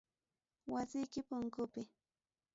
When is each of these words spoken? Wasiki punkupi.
Wasiki 0.73 1.19
punkupi. 1.27 1.81